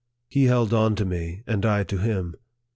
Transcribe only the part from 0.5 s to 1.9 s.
on to me, and I